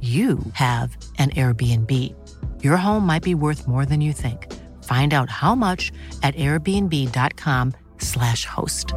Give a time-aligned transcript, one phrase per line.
[0.00, 1.90] you have an Airbnb.
[2.62, 4.46] Your home might be worth more than you think.
[4.84, 8.94] Find out how much at airbnb.com/slash host.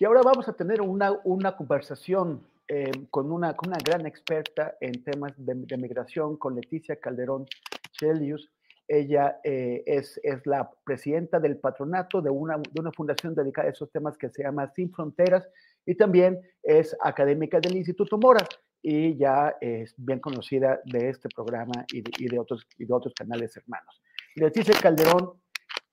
[0.00, 4.76] Y ahora vamos a tener una, una conversación eh, con, una, con una gran experta
[4.80, 7.46] en temas de, de migración, con Leticia Calderón
[7.92, 8.48] Chelius.
[8.86, 13.72] Ella eh, es, es, la presidenta del patronato de una, de una fundación dedicada a
[13.72, 15.46] esos temas que se llama Sin Fronteras
[15.88, 18.46] y también es académica del Instituto Mora
[18.82, 22.92] y ya es bien conocida de este programa y de, y de otros, y de
[22.92, 24.02] otros canales hermanos.
[24.34, 25.40] Leticia Calderón,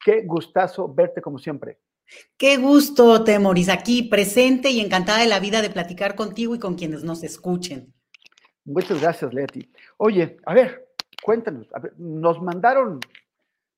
[0.03, 1.79] qué gustazo verte como siempre.
[2.37, 6.75] Qué gusto, Temoris, aquí presente y encantada de la vida de platicar contigo y con
[6.75, 7.93] quienes nos escuchen.
[8.65, 9.71] Muchas gracias, Leti.
[9.95, 10.89] Oye, a ver,
[11.23, 12.99] cuéntanos, a ver, nos mandaron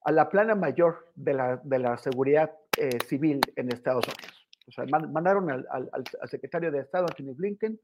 [0.03, 4.26] a la plana mayor de la, de la seguridad eh, civil en Estados Unidos.
[4.67, 7.79] O sea, mandaron al, al, al, secretario de Estado, Anthony Blinken,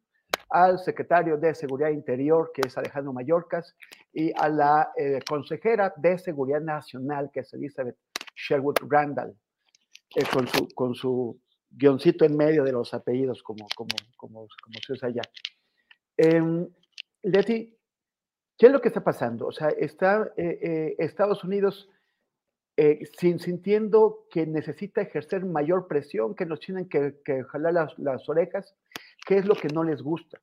[0.49, 3.75] al secretario de Seguridad Interior, que es Alejandro Mayorkas,
[4.11, 7.97] y a la eh, consejera de Seguridad Nacional, que es Elizabeth
[8.35, 9.33] Sherwood Randall,
[10.15, 11.39] eh, con, su, con su
[11.69, 14.47] guioncito en medio de los apellidos, como, como, como,
[14.85, 15.21] se usa allá.
[16.17, 16.67] Eh,
[17.23, 17.77] Leti,
[18.57, 19.47] ¿qué es lo que está pasando?
[19.47, 21.89] O sea, está eh, Estados Unidos
[22.75, 27.13] eh, sin, sintiendo que necesita ejercer mayor presión, que nos tienen que,
[27.49, 28.75] jalar las, las, orejas,
[29.27, 30.41] ¿qué es lo que no les gusta?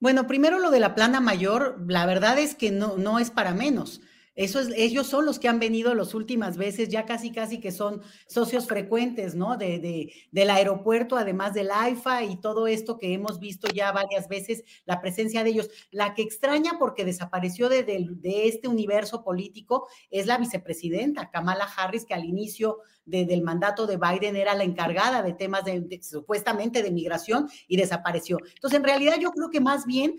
[0.00, 3.52] Bueno, primero lo de la plana mayor, la verdad es que no, no es para
[3.52, 4.00] menos.
[4.34, 7.70] Eso es, ellos son los que han venido las últimas veces, ya casi, casi que
[7.70, 9.56] son socios frecuentes, ¿no?
[9.56, 14.28] De, de, del aeropuerto, además del AIFA y todo esto que hemos visto ya varias
[14.28, 15.70] veces, la presencia de ellos.
[15.90, 22.04] La que extraña porque desapareció de, de, este universo político es la vicepresidenta Kamala Harris,
[22.04, 26.82] que al inicio de, del mandato de Biden era la encargada de temas de, supuestamente
[26.82, 28.38] de migración y desapareció.
[28.54, 30.16] Entonces, en realidad yo creo que más bien,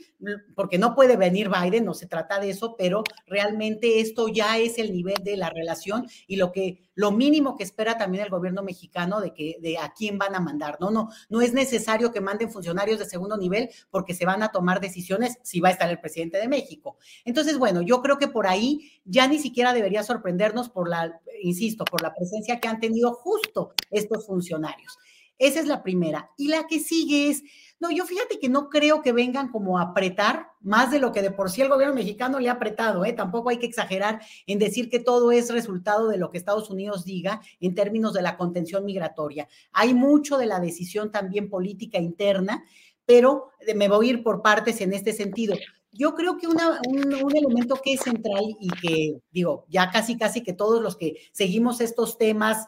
[0.56, 4.78] porque no puede venir Biden, no se trata de eso, pero realmente esto ya es
[4.78, 8.64] el nivel de la relación y lo que lo mínimo que espera también el gobierno
[8.64, 10.78] mexicano de que de a quién van a mandar.
[10.80, 14.50] No, no, no es necesario que manden funcionarios de segundo nivel porque se van a
[14.50, 16.98] tomar decisiones si va a estar el presidente de México.
[17.26, 21.84] Entonces, bueno, yo creo que por ahí ya ni siquiera debería sorprendernos por la, insisto,
[21.84, 24.98] por la presencia que han tenido justo estos funcionarios.
[25.38, 26.32] Esa es la primera.
[26.38, 27.44] Y la que sigue es,
[27.80, 31.22] no, yo fíjate que no creo que vengan como a apretar más de lo que
[31.22, 33.12] de por sí el gobierno mexicano le ha apretado, ¿eh?
[33.12, 37.04] Tampoco hay que exagerar en decir que todo es resultado de lo que Estados Unidos
[37.04, 39.48] diga en términos de la contención migratoria.
[39.74, 42.64] Hay mucho de la decisión también política interna,
[43.06, 45.56] pero me voy a ir por partes en este sentido.
[45.92, 50.44] Yo creo que un, un, elemento que es central y que, digo, ya casi, casi
[50.44, 52.68] que todos los que seguimos estos temas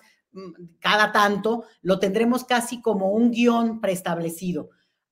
[0.79, 4.69] cada tanto, lo tendremos casi como un guion preestablecido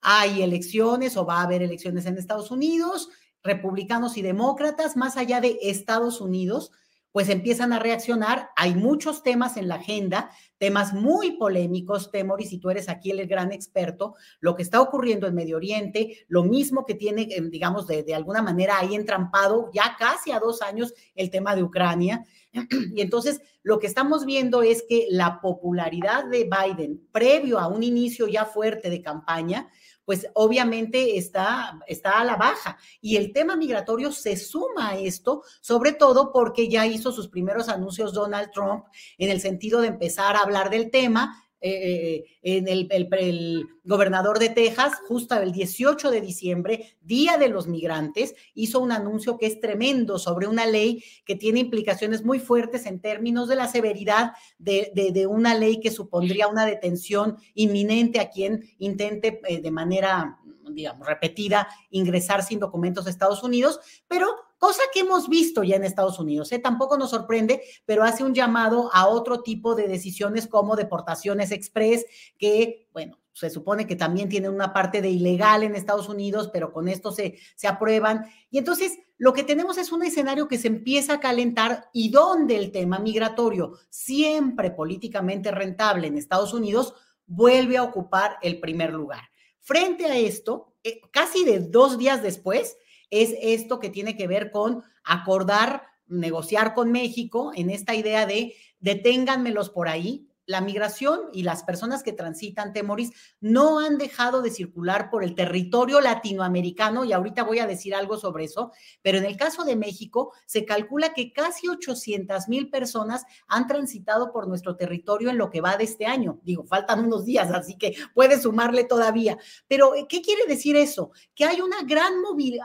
[0.07, 3.09] hay elecciones o va a haber elecciones en Estados Unidos,
[3.43, 6.71] republicanos y demócratas, más allá de Estados Unidos,
[7.11, 8.49] pues empiezan a reaccionar.
[8.55, 13.25] Hay muchos temas en la agenda, temas muy polémicos, Temoris, y tú eres aquí el
[13.25, 17.87] gran experto, lo que está ocurriendo en Medio Oriente, lo mismo que tiene, eh, digamos,
[17.87, 22.25] de, de alguna manera ahí entrampado ya casi a dos años el tema de Ucrania.
[22.93, 27.81] Y entonces lo que estamos viendo es que la popularidad de Biden, previo a un
[27.81, 29.69] inicio ya fuerte de campaña,
[30.05, 32.77] pues obviamente está, está a la baja.
[33.01, 37.67] Y el tema migratorio se suma a esto, sobre todo porque ya hizo sus primeros
[37.69, 38.85] anuncios Donald Trump
[39.17, 44.49] en el sentido de empezar a hablar del tema eh, en el, el, gobernador de
[44.49, 49.59] Texas, justo el 18 de diciembre, Día de los Migrantes, hizo un anuncio que es
[49.59, 54.91] tremendo sobre una ley que tiene implicaciones muy fuertes en términos de la severidad de,
[54.93, 60.37] de, una ley que supondría una detención inminente a quien intente de manera
[60.71, 64.27] digamos, repetida, ingresar sin documentos a Estados Unidos, pero
[64.65, 66.51] cosa que hemos visto ya en Estados Unidos.
[66.51, 66.57] ¿eh?
[66.57, 72.03] Tampoco nos sorprende, pero hace un llamado a otro tipo de decisiones como deportaciones express,
[72.39, 76.73] que, bueno, se supone que también tienen una parte de ilegal en Estados Unidos, pero
[76.73, 78.25] con esto se, se aprueban.
[78.49, 82.57] Y entonces lo que tenemos es un escenario que se empieza a calentar y donde
[82.57, 86.95] el tema migratorio, siempre políticamente rentable en Estados Unidos,
[87.27, 89.21] vuelve a ocupar el primer lugar.
[89.59, 92.77] Frente a esto, eh, casi de dos días después,
[93.09, 98.53] es esto que tiene que ver con acordar, negociar con México en esta idea de
[98.79, 104.51] deténganmelos por ahí, la migración y las personas que transitan Temoris no han dejado de
[104.51, 108.71] circular por el territorio latinoamericano y ahorita voy a decir algo sobre eso,
[109.01, 114.31] pero en el caso de México se calcula que casi 800 mil personas han transitado
[114.31, 116.39] por nuestro territorio en lo que va de este año.
[116.43, 119.37] Digo, faltan unos días, así que puede sumarle todavía.
[119.67, 121.11] Pero, ¿qué quiere decir eso?
[121.33, 122.13] Que hay, una gran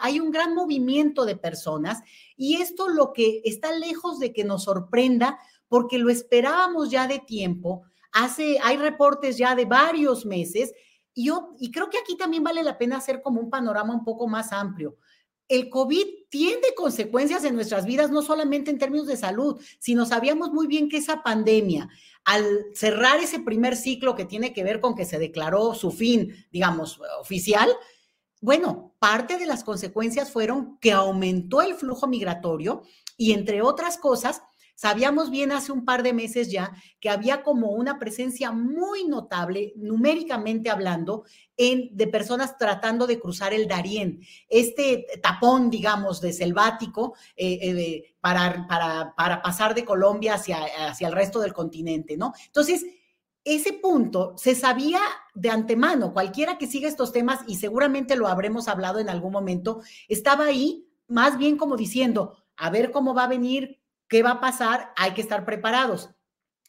[0.01, 2.03] hay un gran movimiento de personas
[2.37, 5.39] y esto lo que está lejos de que nos sorprenda
[5.71, 7.85] porque lo esperábamos ya de tiempo.
[8.13, 10.75] Hace, hay reportes ya de varios meses
[11.15, 14.05] y yo, y creo que aquí también vale la pena hacer como un panorama un
[14.05, 14.97] poco más amplio.
[15.47, 20.51] El COVID tiene consecuencias en nuestras vidas, no solamente en términos de salud, sino sabíamos
[20.53, 21.89] muy bien que esa pandemia,
[22.25, 22.45] al
[22.75, 27.01] cerrar ese primer ciclo que tiene que ver con que se declaró su fin, digamos,
[27.21, 27.71] oficial,
[28.41, 32.83] bueno, parte de las consecuencias fueron que aumentó el flujo migratorio
[33.17, 34.43] y entre otras cosas,
[34.81, 39.75] Sabíamos bien hace un par de meses ya que había como una presencia muy notable,
[39.77, 41.25] numéricamente hablando,
[41.59, 48.15] en, de personas tratando de cruzar el Darién, este tapón, digamos, de selvático eh, eh,
[48.23, 52.33] para, para, para, pasar de Colombia hacia, hacia el resto del continente, ¿no?
[52.47, 52.87] Entonces,
[53.45, 55.01] ese punto se sabía
[55.35, 59.83] de antemano, cualquiera que siga estos temas, y seguramente lo habremos hablado en algún momento,
[60.09, 63.80] estaba ahí más bien como diciendo, a ver cómo va a venir,
[64.11, 64.93] ¿Qué va a pasar?
[64.97, 66.11] Hay que estar preparados.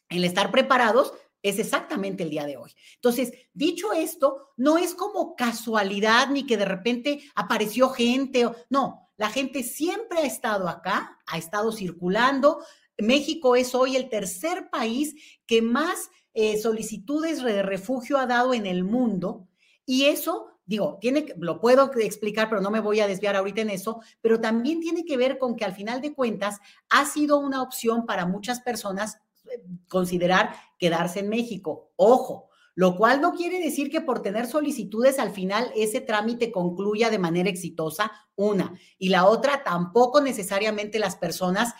[0.08, 1.12] El estar preparados
[1.42, 2.70] es exactamente el día de hoy.
[2.94, 9.28] Entonces, dicho esto, no es como casualidad ni que de repente apareció gente, no, la
[9.28, 12.64] gente siempre ha estado acá, ha estado circulando.
[12.96, 18.66] México es hoy el tercer país que más eh, solicitudes de refugio ha dado en
[18.66, 19.48] el mundo
[19.86, 23.70] y eso digo, tiene, lo puedo explicar, pero no me voy a desviar ahorita en
[23.70, 27.62] eso, pero también tiene que ver con que al final de cuentas ha sido una
[27.62, 29.18] opción para muchas personas
[29.50, 31.92] eh, considerar quedarse en México.
[31.96, 37.10] Ojo, lo cual no quiere decir que por tener solicitudes al final ese trámite concluya
[37.10, 38.72] de manera exitosa, una.
[38.98, 41.74] Y la otra, tampoco necesariamente las personas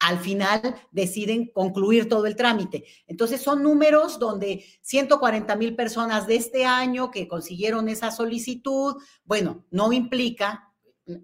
[0.00, 2.84] al final deciden concluir todo el trámite.
[3.06, 9.64] Entonces son números donde 140 mil personas de este año que consiguieron esa solicitud, bueno,
[9.70, 10.72] no implica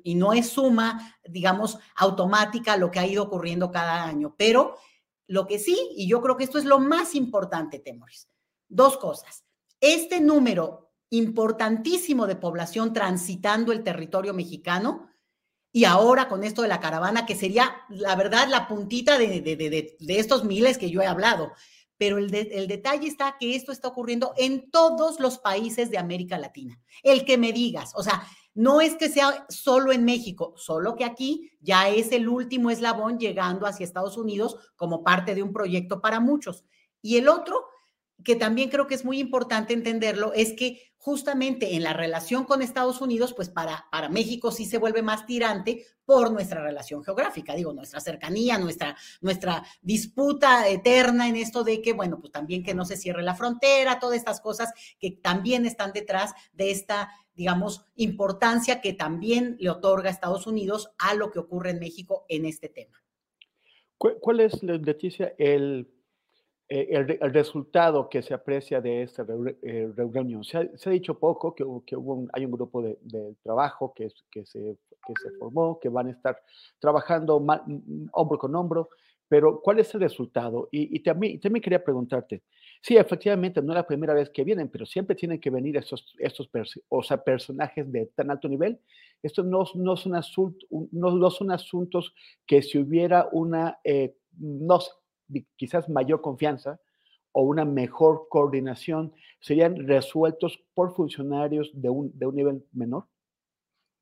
[0.02, 4.76] y no es suma, digamos, automática lo que ha ido ocurriendo cada año, pero
[5.26, 8.28] lo que sí, y yo creo que esto es lo más importante, Temores,
[8.68, 9.44] dos cosas.
[9.80, 15.08] Este número importantísimo de población transitando el territorio mexicano,
[15.74, 19.96] y ahora con esto de la caravana, que sería, la verdad, la puntita de, de,
[20.20, 21.50] estos miles que yo he hablado.
[21.98, 26.38] Pero el, el detalle está que esto está ocurriendo en todos los países de América
[26.38, 26.80] Latina.
[27.02, 31.04] El que me digas, o sea, no es que sea solo en México, solo que
[31.04, 36.00] aquí ya es el último eslabón llegando hacia Estados Unidos como parte de un proyecto
[36.00, 36.62] para muchos.
[37.02, 37.64] Y el otro
[38.22, 42.62] que también creo que es muy importante entenderlo, es que justamente en la relación con
[42.62, 47.54] Estados Unidos, pues para, para México sí se vuelve más tirante por nuestra relación geográfica,
[47.54, 52.72] digo, nuestra cercanía, nuestra, nuestra disputa eterna en esto de que, bueno, pues también que
[52.72, 57.84] no se cierre la frontera, todas estas cosas que también están detrás de esta, digamos,
[57.96, 62.70] importancia que también le otorga Estados Unidos a lo que ocurre en México en este
[62.70, 63.04] tema.
[63.98, 65.86] ¿Cuál es, Leticia, el
[66.68, 66.88] eh,
[67.20, 69.26] el, resultado que se aprecia de esta
[69.62, 70.42] eh, reunión.
[70.44, 72.96] Se ha, dicho poco que, que hubo hay un grupo de,
[73.42, 76.42] trabajo que, que, se, que se formó, que van a estar
[76.78, 77.36] trabajando
[78.12, 78.88] hombro con hombro,
[79.28, 80.68] pero ¿cuál es el resultado?
[80.70, 82.42] Y, también, también quería preguntarte,
[82.80, 86.14] sí, efectivamente, no es la primera vez que vienen, pero siempre tienen que venir estos,
[86.18, 86.48] estos
[86.88, 88.78] o sea, personajes de tan alto nivel.
[89.22, 90.56] Estos no, no, son,
[90.92, 92.14] no, son asuntos
[92.46, 94.78] que si hubiera una, eh, no
[95.56, 96.80] quizás mayor confianza
[97.32, 103.06] o una mejor coordinación serían resueltos por funcionarios de un, de un nivel menor?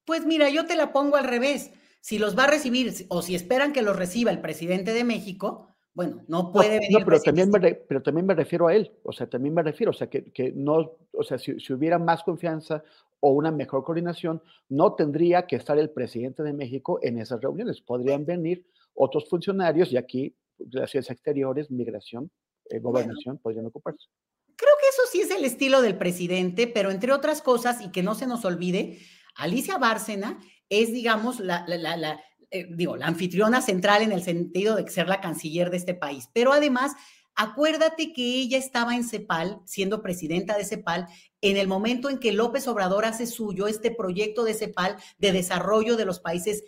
[0.04, 1.72] Pues mira, yo te la pongo al revés.
[2.00, 5.68] Si los va a recibir o si esperan que los reciba el presidente de México,
[5.94, 6.98] bueno, no puede venir.
[6.98, 9.90] No, pero también, me pero también me refiero a él, o sea, también me refiero,
[9.90, 12.82] o sea, que, que no, o sea, si, si, hubiera más confianza
[13.20, 17.80] o una mejor coordinación, no tendría que estar el presidente de México en esas reuniones.
[17.80, 22.30] Podrían venir otros funcionarios y aquí relaciones exteriores, migración,
[22.70, 24.06] eh, gobernación, bueno, podrían ocuparse.
[24.56, 28.02] Creo que eso sí es el estilo del presidente, pero entre otras cosas, y que
[28.02, 28.98] no se nos olvide,
[29.34, 34.76] Alicia Bárcena es, digamos, la, la, la eh, digo, la anfitriona central en el sentido
[34.76, 36.92] de ser la canciller de este país, pero además
[37.34, 41.08] Acuérdate que ella estaba en CEPAL, siendo presidenta de CEPAL,
[41.42, 45.96] en el momento en que López Obrador hace suyo este proyecto de CEPAL de desarrollo
[45.96, 46.64] de los países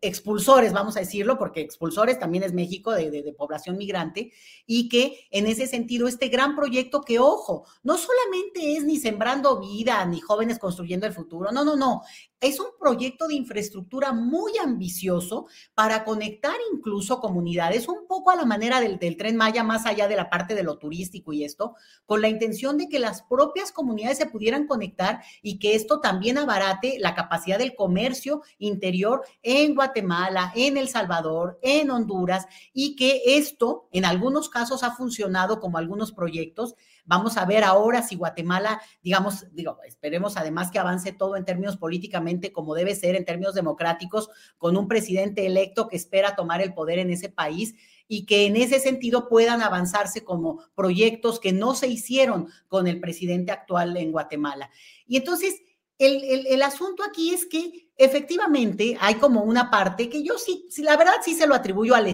[0.00, 4.32] expulsores, vamos a decirlo, porque expulsores también es México de, de, de, población migrante,
[4.64, 9.60] y que en ese sentido este gran proyecto que, ojo, no solamente es ni sembrando
[9.60, 12.02] vida, ni jóvenes construyendo el futuro, no, no, no,
[12.40, 18.44] es un proyecto de infraestructura muy ambicioso para conectar incluso comunidades, un poco a la
[18.44, 21.74] manera del, del tren Maya, más allá de la parte de lo turístico y esto,
[22.04, 26.38] con la intención de que las propias comunidades se pudieran conectar y que esto también
[26.38, 33.22] abarate la capacidad del comercio interior en Guatemala, en El Salvador, en Honduras y que
[33.26, 36.74] esto en algunos casos ha funcionado como algunos proyectos.
[37.04, 41.76] Vamos a ver ahora si Guatemala, digamos, digo, esperemos además que avance todo en términos
[41.76, 46.74] políticamente como debe ser, en términos democráticos, con un presidente electo que espera tomar el
[46.74, 47.74] poder en ese país
[48.08, 53.00] y que en ese sentido puedan avanzarse como proyectos que no se hicieron con el
[53.00, 54.70] presidente actual en Guatemala.
[55.06, 55.60] Y entonces,
[55.98, 60.82] el, el, asunto aquí es que efectivamente hay como una parte que yo sí, sí,
[60.82, 62.12] la verdad sí se lo atribuyo al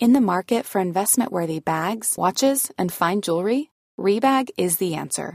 [0.00, 5.34] In the market for investment-worthy bags, watches, and fine jewelry, Rebag is the answer.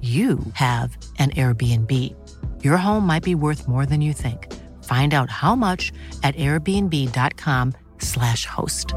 [0.00, 1.90] you have an Airbnb.
[2.62, 4.50] Your home might be worth more than you think.
[4.84, 5.92] Find out how much
[6.22, 8.94] at airbnb.com/slash host.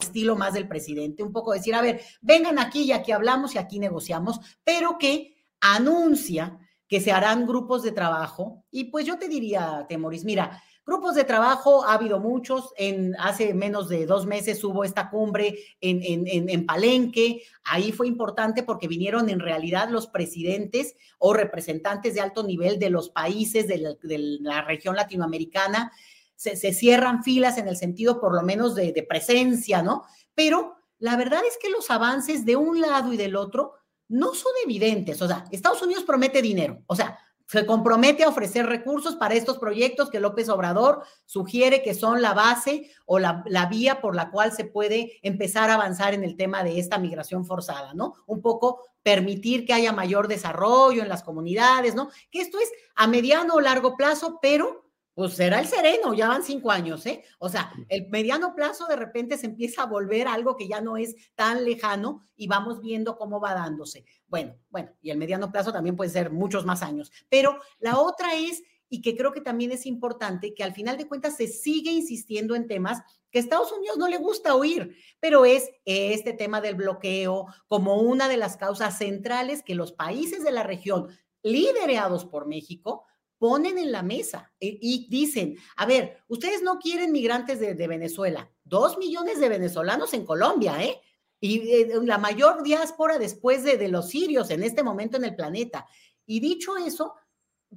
[0.00, 3.58] Estilo más del presidente, un poco decir, a ver, vengan aquí y aquí hablamos y
[3.58, 8.64] aquí negociamos, pero que anuncia que se harán grupos de trabajo.
[8.70, 12.74] Y pues yo te diría, Temoris, mira, Grupos de trabajo ha habido muchos.
[12.76, 17.42] En, hace menos de dos meses hubo esta cumbre en, en, en, Palenque.
[17.64, 22.90] Ahí fue importante porque vinieron en realidad los presidentes o representantes de alto nivel de
[22.90, 25.92] los países de la, de la región latinoamericana.
[26.34, 30.02] Se, se, cierran filas en el sentido por lo menos de, de presencia, ¿no?
[30.34, 33.74] Pero la verdad es que los avances de un lado y del otro
[34.08, 35.22] no son evidentes.
[35.22, 36.82] O sea, Estados Unidos promete dinero.
[36.86, 37.18] O sea,
[37.52, 42.32] se compromete a ofrecer recursos para estos proyectos que López Obrador sugiere que son la
[42.32, 46.34] base o la, la, vía por la cual se puede empezar a avanzar en el
[46.34, 48.14] tema de esta migración forzada, ¿no?
[48.24, 52.08] Un poco permitir que haya mayor desarrollo en las comunidades, ¿no?
[52.30, 54.81] Que esto es a mediano o largo plazo, pero
[55.14, 57.22] pues será el sereno, ya van cinco años, ¿eh?
[57.38, 60.96] O sea, el mediano plazo de repente se empieza a volver algo que ya no
[60.96, 64.04] es tan lejano y vamos viendo cómo va dándose.
[64.26, 68.34] Bueno, bueno, y el mediano plazo también puede ser muchos más años, pero la otra
[68.34, 71.90] es, y que creo que también es importante, que al final de cuentas se sigue
[71.90, 73.00] insistiendo en temas
[73.30, 77.96] que a Estados Unidos no le gusta oír, pero es este tema del bloqueo como
[77.96, 81.08] una de las causas centrales que los países de la región
[81.42, 83.04] liderados por México,
[83.42, 87.88] ponen en la mesa y, y, dicen, a ver, ustedes no quieren migrantes de, de,
[87.88, 91.00] Venezuela, dos millones de venezolanos en Colombia, ¿eh?
[91.40, 95.34] Y eh, la mayor diáspora después de, de los sirios en este momento en el
[95.34, 95.88] planeta.
[96.24, 97.16] Y dicho eso,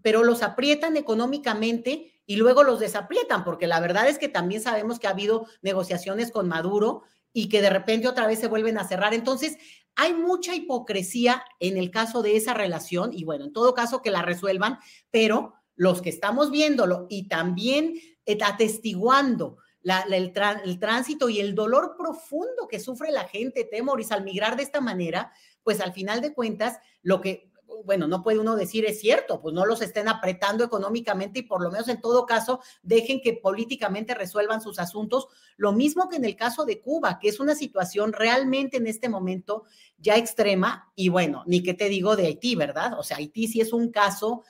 [0.03, 4.99] pero los aprietan económicamente y luego los desaprietan, porque la verdad es que también sabemos
[4.99, 8.87] que ha habido negociaciones con Maduro y que de repente otra vez se vuelven a
[8.87, 9.15] cerrar.
[9.15, 9.57] Entonces,
[9.95, 14.11] hay mucha hipocresía en el caso de esa relación y bueno, en todo caso que
[14.11, 14.79] la resuelvan,
[15.11, 17.93] pero los que estamos viéndolo y también
[18.25, 20.33] eh, atestiguando el,
[20.63, 24.81] el, tránsito y el dolor profundo que sufre la gente, Temoris, al migrar de esta
[24.81, 25.31] manera,
[25.63, 27.51] pues al final de cuentas, lo que
[27.83, 31.61] bueno, no puede uno decir es cierto, pues no los estén apretando económicamente y por
[31.61, 35.27] lo menos en todo caso dejen que políticamente resuelvan sus asuntos.
[35.57, 39.09] Lo mismo que en el caso de Cuba, que es una situación realmente en este
[39.09, 39.63] momento
[39.97, 42.99] ya extrema y bueno, ni que te digo de Haití, ¿verdad?
[42.99, 44.43] O sea, Haití sí es un caso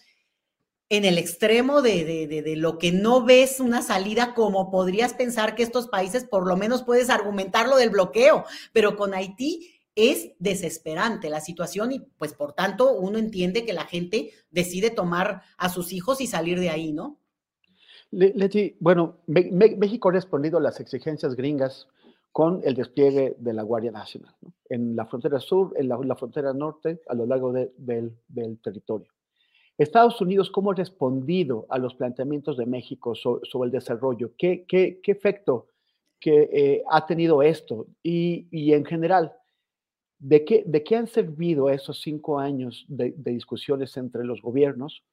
[0.89, 5.55] en el extremo de, de, de, lo que no ves una salida como podrías pensar
[5.55, 10.33] que estos países por lo menos puedes argumentar lo del bloqueo, pero con Haití es
[10.39, 15.69] desesperante la situación y pues por tanto uno entiende que la gente decide tomar a
[15.69, 17.19] sus hijos y salir de ahí, ¿no?
[18.11, 21.87] Leti, bueno, México ha respondido a las exigencias gringas
[22.31, 24.35] con el despliegue de la Guardia Nacional
[24.69, 28.17] en la frontera sur, en la, frontera norte, a lo largo del,
[28.61, 29.07] territorio.
[29.77, 34.33] Estados Unidos, ¿cómo ha respondido a los planteamientos de México sobre, el desarrollo?
[34.37, 35.67] ¿Qué, qué, efecto
[36.19, 37.87] que, eh, ha tenido esto?
[38.01, 39.33] Y, y en general,
[40.27, 45.03] ¿De qué, ¿De qué han servido esos cinco años de, discusiones entre los gobiernos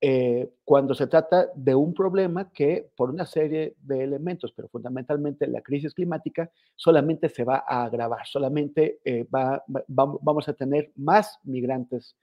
[0.00, 5.46] eh, cuando se trata de un problema que por una serie de elementos, pero fundamentalmente
[5.46, 11.38] la crisis climática, solamente se va a agravar, solamente eh, va, vamos a tener más
[11.44, 12.16] migrantes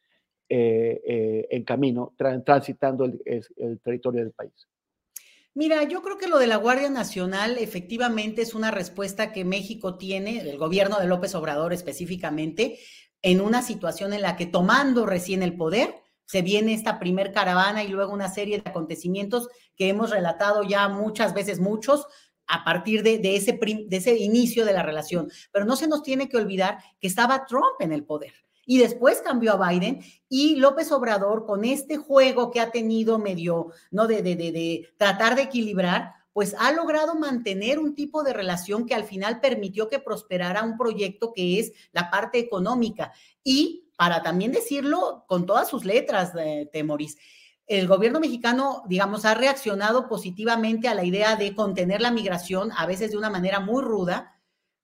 [0.50, 4.68] eh, en camino, transitando el territorio del país?
[5.56, 9.98] Mira, yo creo que lo de la Guardia Nacional efectivamente es una respuesta que México
[9.98, 12.80] tiene, el gobierno de López Obrador específicamente,
[13.22, 15.96] en una situación en la que tomando recién el poder,
[16.26, 20.90] se viene esta primer caravana y luego una serie de acontecimientos que hemos relatado ya
[20.90, 22.08] muchas veces, muchos,
[22.48, 25.30] a partir de, ese, de ese inicio de la relación.
[25.52, 28.34] Pero no se nos tiene que olvidar que estaba Trump en el poder
[28.66, 33.68] y después cambió a Biden y López Obrador con este juego que ha tenido medio,
[33.92, 34.08] ¿no?
[34.08, 38.96] De, de, de, tratar de equilibrar, pues ha logrado mantener un tipo de relación que
[38.96, 43.14] al final permitió que prosperara un proyecto que es la parte económica.
[43.44, 47.18] Y para también decirlo con todas sus letras, de Temoris,
[47.68, 52.86] el gobierno mexicano, digamos, ha reaccionado positivamente a la idea de contener la migración, a
[52.86, 54.36] veces de una manera muy ruda,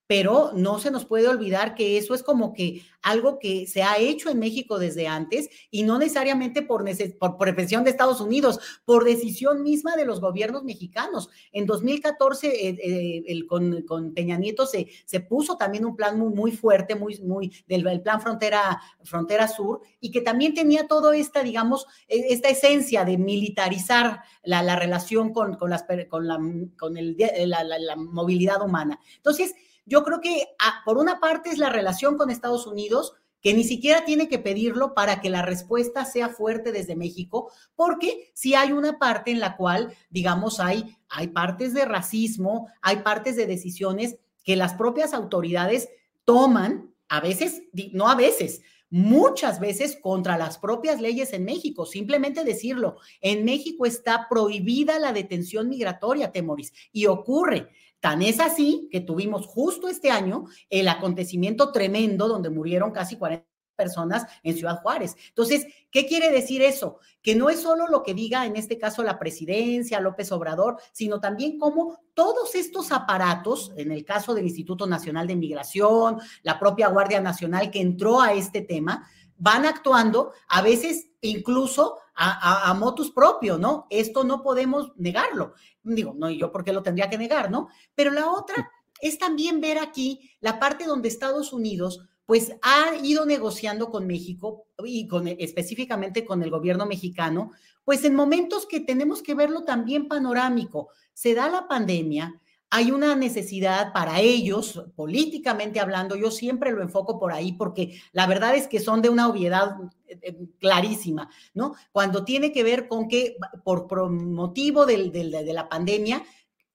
[0.10, 4.00] pero no se nos puede olvidar que eso es como que algo que se ha
[4.00, 6.84] hecho en México desde antes y no necesariamente por,
[7.20, 11.30] por prevención de Estados Unidos, por decisión misma de los gobiernos mexicanos.
[11.52, 16.18] En 2014, eh, eh, el, con, con, Peña Nieto se, se puso también un plan
[16.18, 20.88] muy, muy fuerte, muy, muy del el plan Frontera, Frontera Sur, y que también tenía
[20.88, 26.28] toda esta, digamos, e, esta esencia de militarizar la, la relación con, con, las, con,
[26.28, 26.40] la,
[26.80, 29.00] con el, la, la movilidad humana.
[29.18, 29.54] Entonces,
[29.90, 33.64] yo creo que ah, por una parte es la relación con Estados Unidos, que ni
[33.64, 38.72] siquiera tiene que pedirlo para que la respuesta sea fuerte desde México, porque si hay
[38.72, 44.18] una parte en la cual, digamos, hay, hay partes de racismo, hay partes de decisiones
[44.44, 45.90] que las propias autoridades
[46.26, 51.86] toman, a veces, no a veces, muchas veces contra las propias leyes en México.
[51.86, 57.70] Simplemente decirlo, en México está prohibida la detención migratoria, Temoris, y ocurre.
[58.00, 63.46] Tan es así que tuvimos justo este año el acontecimiento tremendo donde murieron casi 40
[63.80, 65.16] personas en Ciudad Juárez.
[65.30, 67.00] Entonces, ¿qué quiere decir eso?
[67.22, 71.22] Que no es solo lo que diga en este caso la presidencia, López Obrador, sino
[71.22, 76.90] también cómo todos estos aparatos, en el caso del Instituto Nacional de Migración, la propia
[76.90, 83.58] Guardia Nacional que entró a este tema, van actuando a veces incluso a, motus propio,
[83.58, 83.88] ¿no?
[83.90, 85.54] Esto no podemos negarlo.
[85.84, 87.70] Digo, no, yo por qué lo tendría que negar, ¿no?
[87.96, 93.26] Pero la otra es también ver aquí la parte donde Estados Unidos pues ha ido
[93.26, 99.24] negociando con México y con, específicamente con el gobierno mexicano, pues en momentos que tenemos
[99.24, 100.90] que verlo también panorámico.
[101.12, 102.40] Se da la pandemia,
[102.70, 108.28] hay una necesidad para ellos, políticamente hablando, yo siempre lo enfoco por ahí porque la
[108.28, 111.74] verdad es que son de una obviedad eh, eh, clarísima, ¿no?
[111.92, 116.24] Cuando tiene que ver con que por, motivo de la pandemia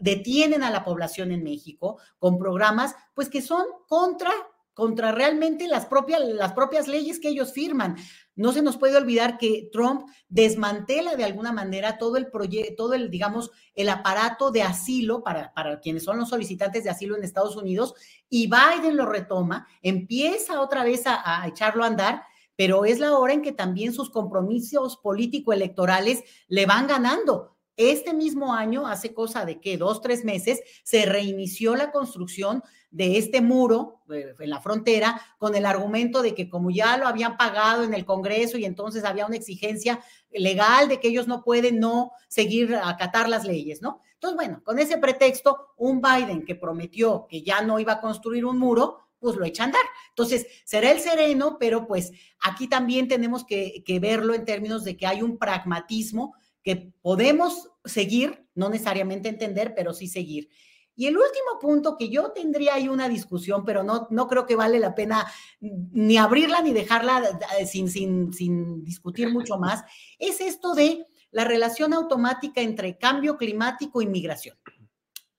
[0.01, 4.33] detienen a la población en México con programas, pues que son contra
[4.75, 7.97] contra realmente las propias, las propias leyes que ellos firman.
[8.37, 12.95] No se nos puede olvidar que Trump desmantela de alguna manera todo el proyecto, todo
[12.95, 17.23] el, digamos, el aparato de asilo para, para quienes son los solicitantes de asilo en
[17.23, 17.95] Estados Unidos
[18.29, 22.23] y Biden lo retoma, empieza otra vez a, a echarlo a andar,
[22.57, 28.55] pero es la hora en que también sus compromisos político-electorales le van ganando este mismo
[28.55, 34.01] año, hace cosa de que dos, tres meses, se reinició la construcción de este muro
[34.09, 37.93] eh, en la frontera con el argumento de que como ya lo habían pagado en
[37.93, 42.77] el Congreso y entonces había una exigencia legal de que ellos no pueden no seguir
[42.77, 44.01] acatar las leyes, ¿no?
[44.15, 48.47] Entonces, bueno, con ese pretexto, un Biden que prometió que ya no iba a construir
[48.47, 49.83] un muro, pues lo echa a andar.
[50.11, 54.97] Entonces, será el sereno, pero pues aquí también tenemos que, que verlo en términos de
[54.97, 56.35] que hay un pragmatismo
[56.65, 60.49] que podemos seguir, no necesariamente entender, pero sí seguir.
[60.97, 64.57] Y el último punto que yo tendría ahí una discusión, pero no, no creo que
[64.57, 65.27] vale la pena
[65.61, 69.83] ni abrirla ni dejarla eh, sin, sin, sin discutir mucho más,
[70.19, 74.57] es esto de la relación automática entre cambio climático y migración.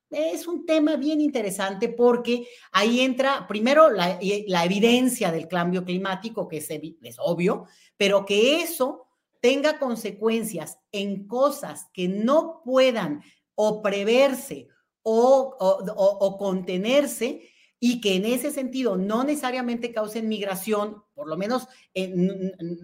[0.10, 6.48] Es un tema bien interesante porque ahí entra primero la, la evidencia del cambio climático,
[6.48, 7.66] que es, es obvio,
[7.98, 9.05] pero que eso
[9.46, 13.22] tenga consecuencias en cosas que no puedan
[13.54, 14.70] o preverse
[15.04, 17.48] o, contenerse
[17.80, 21.68] y que en ese sentido no necesariamente causen migración, por lo menos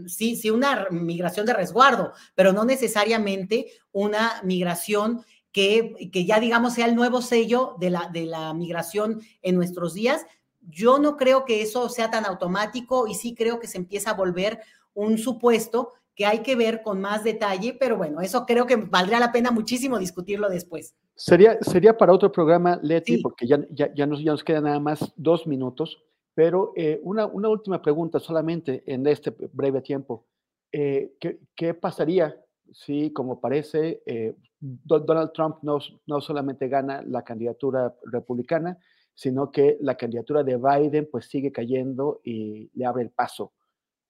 [0.05, 6.75] sí, sí una migración de resguardo, pero no necesariamente una migración que, que, ya digamos
[6.75, 10.27] sea el nuevo sello de la, de la migración en nuestros días.
[10.59, 14.13] Yo no creo que eso sea tan automático y sí creo que se empieza a
[14.13, 14.59] volver
[14.93, 19.19] un supuesto que hay que ver con más detalle, pero bueno, eso creo que valdría
[19.19, 20.95] la pena muchísimo discutirlo después.
[21.15, 25.13] Sería, sería para otro programa, Leti, porque ya, ya, nos, ya nos quedan nada más
[25.15, 30.25] dos minutos, pero eh, una, una, última pregunta solamente en este breve tiempo.
[30.71, 32.35] Eh, ¿qué, ¿qué, pasaría
[32.71, 38.77] si, como parece, eh, Donald Trump no, no solamente gana la candidatura republicana,
[39.13, 43.53] sino que la candidatura de Biden pues sigue cayendo y le abre el paso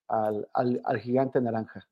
[0.08, 1.88] al, al, al gigante naranja?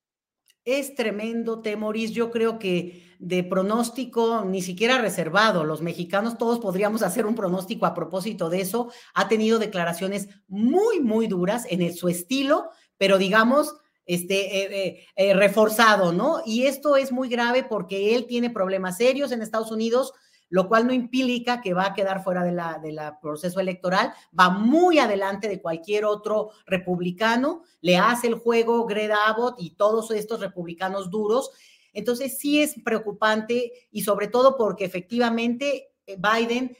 [0.64, 2.10] Es tremendo, Temoris.
[2.12, 5.64] Yo creo que de pronóstico ni siquiera reservado.
[5.64, 8.90] Los mexicanos todos podríamos hacer un pronóstico a propósito de eso.
[9.14, 12.68] Ha tenido declaraciones muy, muy duras en su estilo,
[12.98, 13.74] pero digamos,
[14.06, 16.42] este, eh, eh, eh, reforzado, ¿no?
[16.44, 20.12] Y esto es muy grave porque él tiene problemas serios en Estados Unidos
[20.50, 24.50] lo cual no implica que va a quedar fuera del de la proceso electoral, va
[24.50, 30.40] muy adelante de cualquier otro republicano, le hace el juego Greta Abbott y todos estos
[30.40, 31.50] republicanos duros.
[31.92, 36.76] Entonces sí es preocupante y sobre todo porque efectivamente eh, Biden,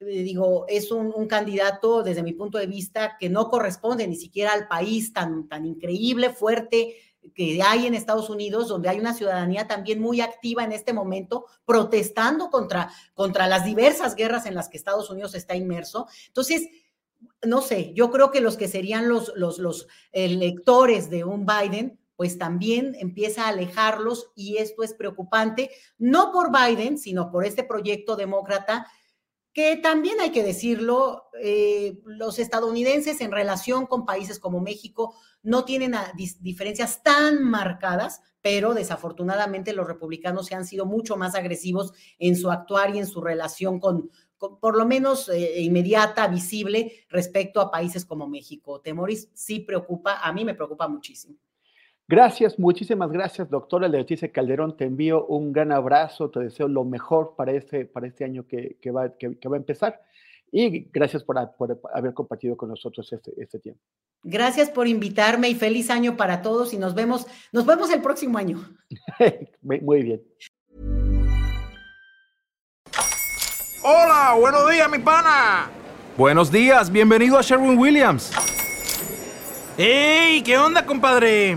[0.00, 4.16] eh, digo, es un, un, candidato desde mi punto de vista que no corresponde ni
[4.16, 6.96] siquiera al país tan, tan increíble, fuerte,
[7.34, 11.46] que hay en Estados Unidos, donde hay una ciudadanía también muy activa en este momento,
[11.64, 16.06] protestando contra, contra las diversas guerras en las que Estados Unidos está inmerso.
[16.26, 16.68] Entonces,
[17.42, 21.98] no sé, yo creo que los que serían los, los, los electores de un Biden,
[22.16, 27.64] pues también empieza a alejarlos y esto es preocupante, no por Biden, sino por este
[27.64, 28.86] proyecto demócrata
[29.52, 35.64] que también hay que decirlo, eh, los estadounidenses en relación con países como México no
[35.64, 35.94] tienen
[36.40, 42.50] diferencias tan marcadas, pero desafortunadamente los republicanos se han sido mucho más agresivos en su
[42.50, 48.04] actuar y en su relación con, por lo menos eh, inmediata, visible, respecto a países
[48.04, 48.80] como México.
[48.80, 51.36] Temoris sí preocupa, a mí me preocupa muchísimo.
[52.10, 54.76] Gracias, muchísimas gracias, doctora Leticia Calderón.
[54.76, 58.76] Te envío un gran abrazo, te deseo lo mejor para este, para este año que,
[58.80, 60.02] que, va, que, va a empezar.
[60.50, 63.80] Y gracias por, por, haber compartido con nosotros este, este tiempo.
[64.24, 68.38] Gracias por invitarme y feliz año para todos y nos vemos, nos vemos el próximo
[68.38, 68.58] año.
[69.62, 70.20] Muy bien.
[73.84, 75.70] Hola, buenos días, mi pana.
[76.18, 78.32] Buenos días, bienvenido a Sherwin Williams.
[79.78, 80.42] ¡Ey!
[80.42, 81.56] ¿Qué onda, compadre?